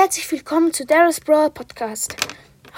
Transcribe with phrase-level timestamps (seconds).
[0.00, 2.14] Herzlich willkommen zu Daryl's Brawl Podcast.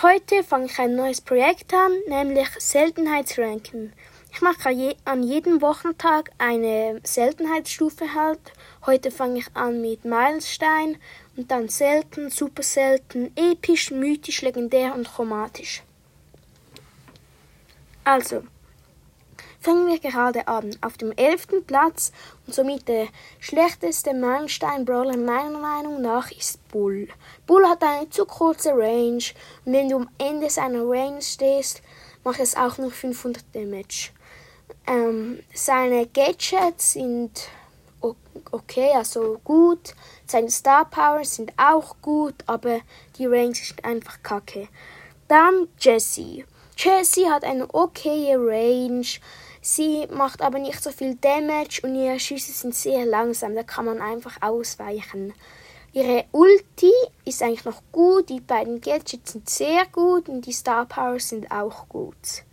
[0.01, 3.93] Heute fange ich ein neues Projekt an, nämlich Seltenheitsranken.
[4.33, 4.71] Ich mache
[5.05, 8.41] an jedem Wochentag eine Seltenheitsstufe halt.
[8.87, 10.97] Heute fange ich an mit Meilenstein
[11.37, 15.83] und dann selten, super selten, episch, mythisch, legendär und chromatisch.
[18.03, 18.45] Also,
[19.61, 20.77] fangen wir gerade an.
[20.81, 22.13] Auf dem elften Platz
[22.47, 27.09] und somit der schlechteste Meilenstein-Brawler meiner Meinung nach ist Bull.
[27.47, 29.23] Bull hat eine zu kurze Range
[29.65, 31.83] und wenn du am Ende seiner Range stehst,
[32.25, 34.11] macht es auch nur 500 Damage.
[34.87, 37.49] Ähm, seine Gadgets sind
[38.51, 39.95] okay, also gut.
[40.27, 42.81] Seine Star Powers sind auch gut, aber
[43.19, 44.69] die Range ist einfach kacke.
[45.29, 46.45] Dann Jessie.
[46.77, 49.07] Jessie hat eine okaye Range.
[49.61, 53.55] Sie macht aber nicht so viel Damage und ihre Schüsse sind sehr langsam.
[53.55, 55.35] Da kann man einfach ausweichen.
[55.93, 56.93] Ihre Ulti
[57.25, 58.29] ist eigentlich noch gut.
[58.29, 62.45] Die beiden Gadgets sind sehr gut und die Star Powers sind auch gut.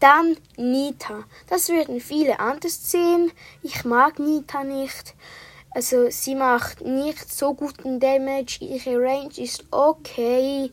[0.00, 1.24] Dann Nita.
[1.48, 3.32] Das würden viele anders sehen.
[3.62, 5.14] Ich mag Nita nicht.
[5.70, 8.58] Also sie macht nicht so guten Damage.
[8.60, 10.70] Ihre Range ist okay.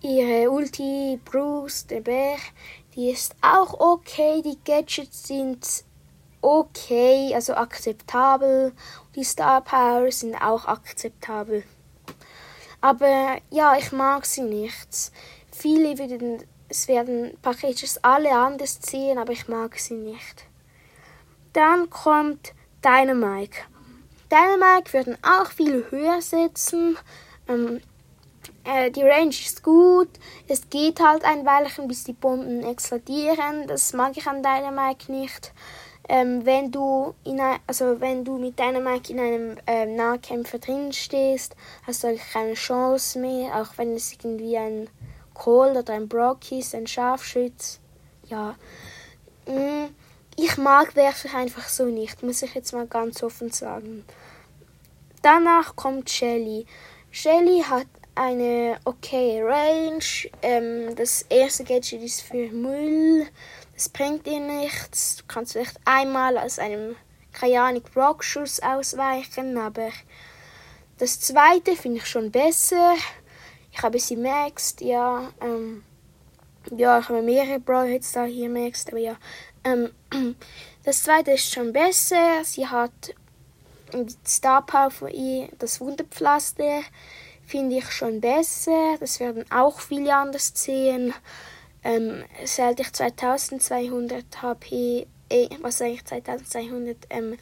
[0.00, 2.36] Ihre Ulti Bruce, der Bär,
[2.98, 4.42] die ist auch okay.
[4.42, 5.84] Die Gadgets sind
[6.40, 8.72] okay, also akzeptabel.
[9.14, 11.62] Die Star Powers sind auch akzeptabel.
[12.80, 15.12] Aber ja, ich mag sie nicht.
[15.52, 20.44] Viele würden es werden Packages alle anders ziehen, aber ich mag sie nicht.
[21.52, 22.52] Dann kommt
[22.84, 23.62] Dynamike.
[24.28, 26.98] Dynamike würden auch viel höher setzen.
[27.46, 27.80] Ähm,
[28.68, 30.10] äh, die Range ist gut.
[30.46, 33.66] Es geht halt ein Weilchen, bis die Bomben explodieren.
[33.66, 35.52] Das mag ich an Dynamike nicht.
[36.10, 40.92] Ähm, wenn du in ein, also wenn du mit Dynamike in einem ähm, Nahkämpfer drin
[40.92, 44.88] stehst, hast du eigentlich keine Chance mehr, auch wenn es irgendwie ein
[45.34, 47.80] Cole oder ein Brockies, ein Scharfschütz.
[48.26, 48.54] Ja.
[49.46, 49.94] Mm,
[50.36, 54.04] ich mag Werfer einfach so nicht, muss ich jetzt mal ganz offen sagen.
[55.22, 56.66] Danach kommt Shelly.
[57.10, 57.86] Shelly hat
[58.18, 60.30] eine okay Range.
[60.42, 63.26] Ähm, das erste Gadget ist für Müll.
[63.74, 65.18] Das bringt dir nichts.
[65.18, 66.96] Du kannst vielleicht einmal aus einem
[67.32, 69.90] Kajanik Rockschuss ausweichen, aber
[70.98, 72.96] das zweite finde ich schon besser.
[73.72, 75.32] Ich habe sie maxed, ja.
[75.40, 75.84] Ähm,
[76.76, 79.16] ja, ich habe mehrere Brawlhits da hier maxed, aber ja.
[79.62, 79.90] Ähm,
[80.84, 82.42] das zweite ist schon besser.
[82.42, 83.14] Sie hat
[83.92, 86.82] die Star Power von ihr, das Wunderpflaster,
[87.48, 88.96] finde ich schon besser.
[89.00, 91.14] Das werden auch viele anders sehen.
[91.82, 97.36] Ähm, seit ich 2200 HP, äh, was eigentlich 2200, ähm,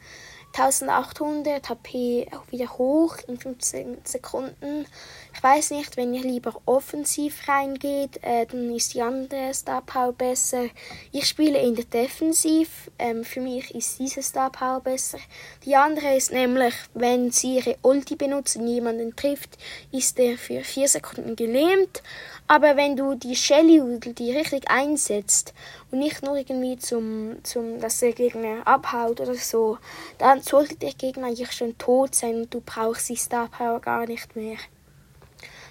[0.59, 4.87] 1800 HP auch wieder hoch in 15 Sekunden.
[5.35, 10.13] Ich weiß nicht, wenn ihr lieber offensiv reingeht, äh, dann ist die andere Star Power
[10.13, 10.65] besser.
[11.11, 12.89] Ich spiele in der Defensiv.
[12.97, 15.19] Ähm, für mich ist diese Star Power besser.
[15.63, 19.59] Die andere ist nämlich, wenn sie ihre Ulti benutzen und jemanden trifft,
[19.91, 22.01] ist er für 4 Sekunden gelähmt.
[22.47, 25.53] Aber wenn du die Shelly Ulti richtig einsetzt
[25.91, 29.77] und nicht nur irgendwie zum, zum, dass der Gegner abhaut oder so,
[30.17, 34.05] dann sollte der Gegner eigentlich schon tot sein und du brauchst die Star Power gar
[34.05, 34.57] nicht mehr.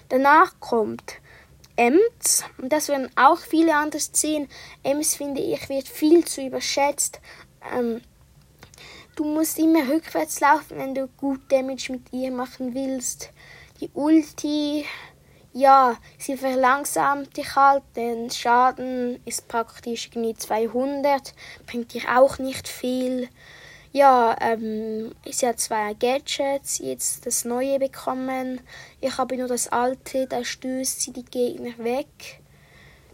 [0.09, 1.19] Danach kommt
[1.77, 2.43] Ems.
[2.57, 4.49] Und das werden auch viele anders sehen.
[4.83, 7.21] Ems, finde ich, wird viel zu überschätzt.
[7.73, 8.01] Ähm,
[9.15, 13.31] du musst immer rückwärts laufen, wenn du gut Damage mit ihr machen willst.
[13.79, 14.85] Die Ulti,
[15.57, 17.81] ja, sie verlangsamt dich halt.
[17.95, 21.33] Den Schaden ist praktisch irgendwie 200.
[21.65, 23.27] Bringt dir auch nicht viel.
[23.91, 28.61] Ja, ähm, sie hat zwei Gadgets, jetzt das neue bekommen.
[29.01, 32.41] Ich habe nur das alte, da stößt sie die Gegner weg.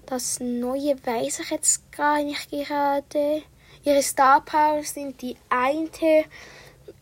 [0.05, 3.43] Das neue weiß ich jetzt gar nicht gerade.
[3.85, 6.25] Ihre Star Powers sind die eine,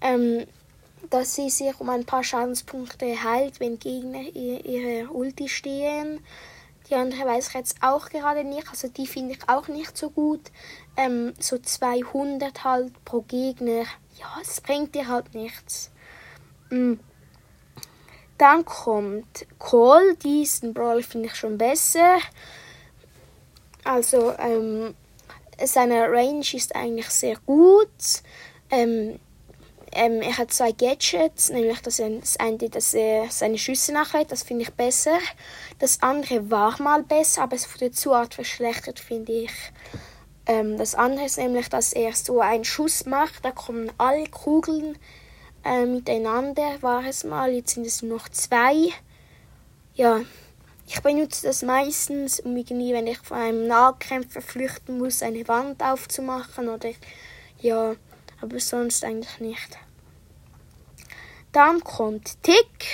[0.01, 0.45] ähm,
[1.11, 6.21] dass sie sich um ein paar Schadenspunkte heilt, wenn Gegner ihre Ulti stehen.
[6.89, 8.69] Die andere weiß ich jetzt auch gerade nicht.
[8.69, 10.41] Also die finde ich auch nicht so gut.
[10.97, 13.83] Ähm, so 200 halt pro Gegner.
[14.19, 15.91] Ja, es bringt dir halt nichts.
[16.69, 16.99] Mhm.
[18.37, 20.15] Dann kommt Cole.
[20.15, 22.19] Diesen Brawl finde ich schon besser.
[23.83, 24.95] Also ähm,
[25.63, 27.89] seine Range ist eigentlich sehr gut.
[28.69, 29.19] Ähm,
[29.93, 34.43] ähm, er hat zwei Gadgets, nämlich das, das eine, dass er seine Schüsse nachhält, das
[34.43, 35.17] finde ich besser.
[35.79, 39.51] Das andere war mal besser, aber es wurde zu hart verschlechtert, finde ich.
[40.45, 44.97] Ähm, das andere ist nämlich, dass er so einen Schuss macht, da kommen alle Kugeln
[45.63, 48.89] äh, miteinander war es mal, jetzt sind es nur noch zwei.
[49.93, 50.21] Ja,
[50.87, 55.83] ich benutze das meistens, um irgendwie, wenn ich von einem Nahkämpfer flüchten muss, eine Wand
[55.83, 56.89] aufzumachen oder
[57.59, 57.95] ja,
[58.41, 59.77] aber sonst eigentlich nicht.
[61.51, 62.87] Dann kommt Tick.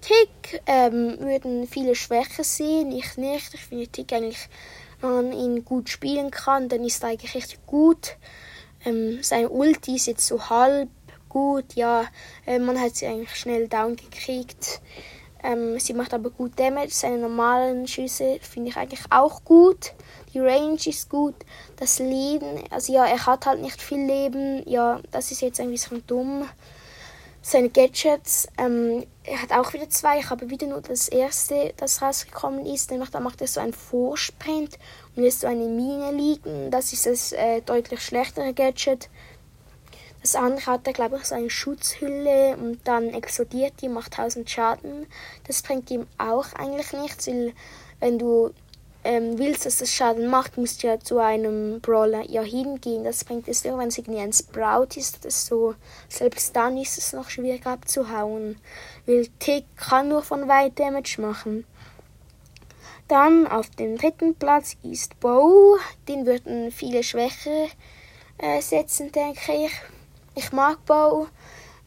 [0.00, 3.54] Tick ähm, würden viele Schwächen sehen, ich nicht.
[3.54, 4.48] Ich finde Tick eigentlich,
[5.00, 8.16] wenn man ihn gut spielen kann, dann ist er eigentlich richtig gut.
[8.84, 10.88] Ähm, seine Ulti ist jetzt so halb
[11.28, 12.04] gut, ja.
[12.46, 14.80] Äh, man hat sie eigentlich schnell down gekriegt.
[15.42, 16.90] Ähm, sie macht aber gut Damage.
[16.90, 19.92] Seine normalen Schüsse finde ich eigentlich auch gut.
[20.32, 21.34] Die Range ist gut.
[21.76, 24.62] Das Leben, also ja, er hat halt nicht viel Leben.
[24.68, 26.48] Ja, das ist jetzt ein bisschen dumm.
[27.40, 30.18] Seine Gadgets, ähm, er hat auch wieder zwei.
[30.18, 32.90] Ich habe wieder nur das erste, das rausgekommen ist.
[32.90, 34.78] Nämlich da macht er so einen Vorsprint
[35.16, 36.70] und lässt so eine Mine liegen.
[36.70, 39.08] Das ist das äh, deutlich schlechtere Gadget.
[40.20, 44.50] Das andere hat er, glaube ich, so eine Schutzhülle und dann explodiert die, macht 1000
[44.50, 45.06] Schaden.
[45.46, 47.54] Das bringt ihm auch eigentlich nichts, weil
[48.00, 48.50] wenn du
[49.08, 53.04] ähm, willst, dass das Schaden macht, musst du ja zu einem Brawler ja hingehen.
[53.04, 55.74] Das bringt es nur, wenn es irgendwie ein Sprout ist oder so.
[56.10, 58.60] Selbst dann ist es noch schwierig abzuhauen,
[59.06, 61.64] weil Tick kann nur von weit Damage machen.
[63.08, 65.78] Dann auf dem dritten Platz ist Bow.
[66.06, 67.68] Den würden viele Schwäche
[68.36, 69.72] äh, setzen, denke ich.
[70.34, 71.28] Ich mag Bo.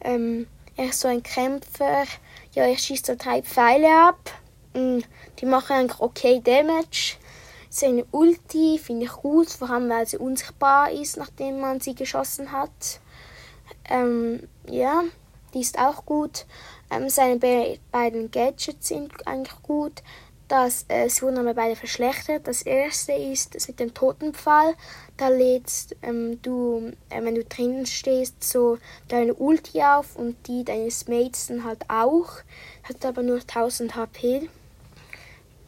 [0.04, 2.06] Ähm, er ist so ein Kämpfer.
[2.54, 4.41] Ja, er schießt so drei Pfeile ab.
[4.74, 5.00] Mm,
[5.40, 7.16] die machen eigentlich okay Damage.
[7.70, 12.52] Seine Ulti finde ich gut, vor allem weil sie unsichtbar ist, nachdem man sie geschossen
[12.52, 13.00] hat.
[13.90, 15.04] Ähm, ja,
[15.54, 16.46] die ist auch gut.
[16.90, 20.04] Ähm, seine be beiden Gadgets sind eigentlich gut
[20.52, 22.46] dass äh, sie wurden aber beide verschlechtert.
[22.46, 24.76] Das erste ist das mit dem Totenpfahl.
[25.16, 28.78] Da lädst ähm, du, äh, wenn du drinnen stehst, so
[29.08, 32.34] deine Ulti auf und die deines Mates dann halt auch.
[32.84, 34.50] Hat aber nur 1000 HP.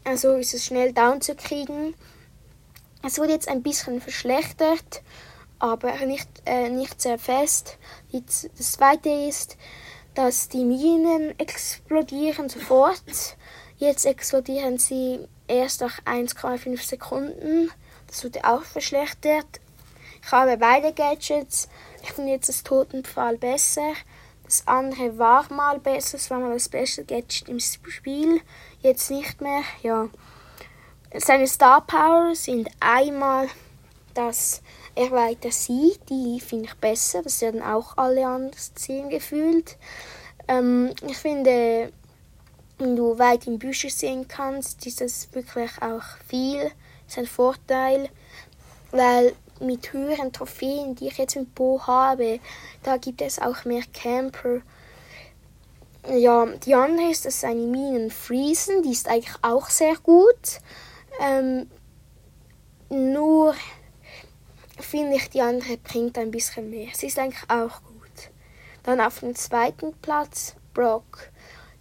[0.04, 1.96] Also ist es schnell down zu kriegen.
[3.06, 5.02] Es wurde jetzt ein bisschen verschlechtert,
[5.60, 7.78] aber nicht, äh, nicht sehr fest.
[8.12, 9.58] Das zweite ist,
[10.14, 13.02] dass die Minen explodieren sofort.
[13.78, 17.72] Jetzt explodieren sie erst nach 1,5 Sekunden.
[18.08, 19.60] Das wurde auch verschlechtert.
[20.26, 21.68] Ich habe beide Gadgets.
[22.02, 23.94] Ich finde jetzt das Totenpfahl besser.
[24.54, 26.18] Das andere war mal besser.
[26.18, 28.40] Es war mal das beste Gadget im Spiel.
[28.82, 29.64] Jetzt nicht mehr.
[29.82, 30.10] Ja.
[31.16, 33.50] Seine Star Power sind einmal,
[34.14, 34.62] dass
[34.94, 36.08] er weiter sieht.
[36.08, 37.24] Die finde ich besser.
[37.24, 39.76] Das werden auch alle anders sehen gefühlt.
[40.48, 41.92] Ähm, ich finde
[42.78, 46.62] wenn du weit in Büsche sehen kannst, ist das wirklich auch viel.
[46.62, 48.08] Das ist ein Vorteil,
[48.92, 52.40] weil mit höheren Trophäen, die ich jetzt mit Bo habe,
[52.84, 54.62] da gibt es auch mehr Camper.
[56.10, 60.60] Ja, die andere ist, dass seine Minen friesen, die ist eigentlich auch sehr gut.
[61.20, 61.70] Ähm,
[62.90, 63.56] nur
[64.80, 66.90] finde ich, die andere bringt ein bisschen mehr.
[66.94, 68.30] Sie ist eigentlich auch gut.
[68.84, 71.30] Dann auf dem zweiten Platz Brock.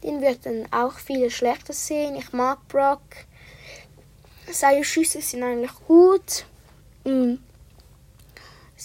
[0.03, 2.17] Den wird dann auch viele schlechter sehen.
[2.17, 3.01] Ich mag Brock.
[4.51, 6.47] Seine Schüsse sind eigentlich gut.
[7.05, 7.41] Mhm.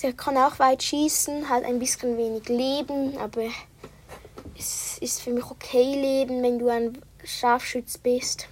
[0.04, 3.48] Er kann auch weit schießen, hat ein bisschen wenig Leben, aber
[4.58, 8.48] es ist für mich okay Leben, wenn du ein Scharfschütz bist.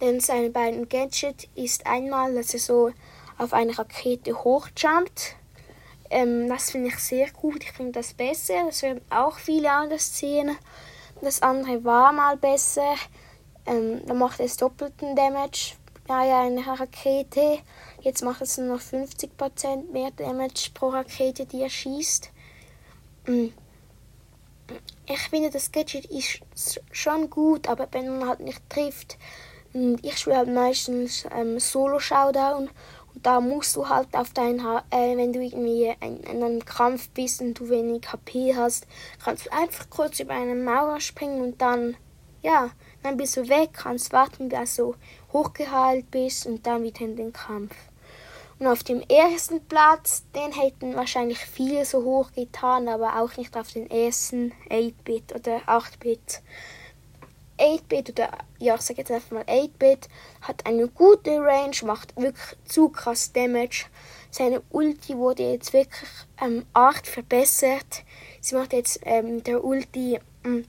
[0.00, 2.92] Denn seine beiden Gadget ist einmal, dass er so
[3.38, 5.36] auf eine Rakete hochjumpt.
[6.10, 7.64] Ähm, das finde ich sehr gut.
[7.64, 8.66] Ich finde das besser.
[8.66, 10.56] Das werden auch viele anders sehen.
[11.22, 12.94] Das andere war mal besser.
[13.66, 15.74] Ähm, da macht es doppelten Damage
[16.06, 17.58] bei einer Rakete.
[18.00, 22.30] Jetzt macht es nur noch 50% mehr Damage pro Rakete, die er schießt.
[23.26, 23.48] Mm.
[25.06, 26.40] Ich finde, das Gadget ist
[26.90, 29.18] schon gut, aber wenn man halt nicht trifft,
[29.74, 32.70] mm, ich spiele halt meistens ähm, Solo-Showdown
[33.14, 37.42] und da musst du halt auf dein, äh, wenn du irgendwie in, einem Kampf bist
[37.42, 38.86] und du wenig HP hast,
[39.22, 41.96] kannst du einfach kurz über eine Mauer springen und dann,
[42.42, 42.70] ja,
[43.04, 44.94] dann bist du weg, kannst warten, bis du
[45.32, 47.76] hochgeheilt bist und dann wieder in den Kampf.
[48.58, 53.56] Und auf dem ersten Platz, den hätten wahrscheinlich viele so hoch getan, aber auch nicht
[53.56, 56.40] auf den ersten 8-Bit oder 8-Bit.
[57.58, 60.08] 8-Bit oder ja, ich sage jetzt einfach mal 8-Bit,
[60.40, 63.84] hat eine gute Range, macht wirklich zu krass Damage.
[64.30, 66.08] Seine Ulti wurde jetzt wirklich
[66.40, 68.02] ähm, arg verbessert.
[68.40, 70.64] Sie macht jetzt ähm, der Ulti ähm,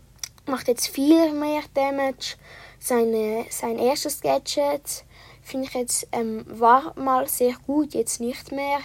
[0.47, 2.35] macht jetzt viel mehr Damage.
[2.79, 5.05] Seine, sein erstes Gadget
[5.41, 8.79] finde ich jetzt ähm, war mal sehr gut, jetzt nicht mehr.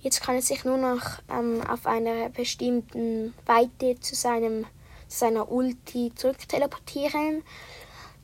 [0.00, 4.64] Jetzt kann er sich nur noch ähm, auf einer bestimmten Weite zu, seinem,
[5.08, 7.42] zu seiner Ulti zurückteleportieren.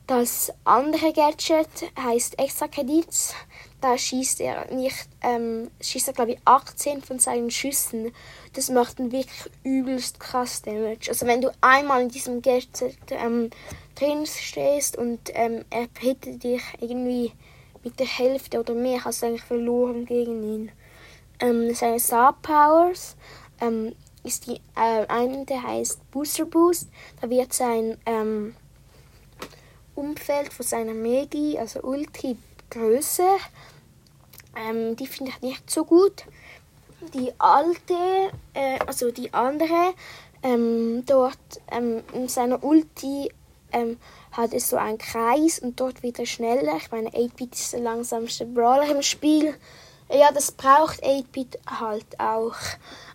[0.06, 3.34] Das andere Gadget heißt Extra Kredits.
[3.80, 8.12] Da schießt er nicht, ähm, schießt er glaube ich 18 von seinen Schüssen.
[8.52, 11.08] Das macht einen wirklich übelst krass Damage.
[11.08, 13.48] Also wenn du einmal in diesem Gadget ähm,
[13.94, 17.32] drin stehst und ähm, er hittet dich irgendwie
[17.82, 20.72] mit der Hälfte oder mehr, hast du eigentlich verloren gegen ihn.
[21.40, 23.16] Ähm, seine Star Powers
[23.58, 26.90] ähm, ist die äh, eine, der heißt Booster Boost.
[27.22, 28.54] Da wird sein ähm,
[29.94, 32.36] Umfeld von seiner Megi, also Ulti,
[32.70, 33.36] größer.
[34.56, 36.24] Ähm, die finde ich nicht so gut.
[37.12, 39.94] Die alte, äh, also die andere,
[40.42, 41.38] ähm, dort
[41.70, 43.30] ähm, in seiner Ulti
[43.72, 43.98] ähm,
[44.32, 46.76] hat es so einen Kreis und dort wird er schneller.
[46.76, 49.54] Ich meine, 8-Bit ist der langsamste Brawler im Spiel.
[50.14, 52.54] Ja, das braucht 8-Bit halt auch.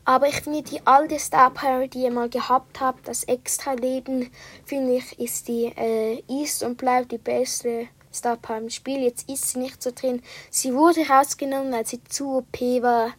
[0.03, 4.29] Aber ich finde die alte Star Power, die ihr mal gehabt habt, das Extra-Leben,
[4.65, 9.01] finde ich, ist die, äh, ist und bleibt die beste Star Power im Spiel.
[9.01, 10.21] Jetzt ist sie nicht so drin.
[10.49, 13.13] Sie wurde rausgenommen, weil sie zu OP war,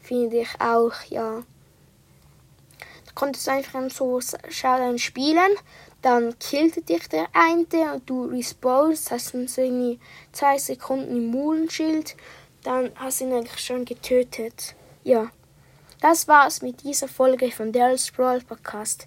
[0.00, 1.44] finde ich auch, ja.
[3.04, 5.52] Da konntest du einfach so Showdown spielen,
[6.02, 10.00] dann killte dich der eine und du respawnst, hast dann so irgendwie
[10.32, 12.16] zwei Sekunden im Mulenschild,
[12.62, 14.74] dann hast du ihn eigentlich schon getötet.
[15.04, 15.30] Ja.
[16.00, 19.06] Das war's mit dieser Folge von Daryl's Brawl Podcast.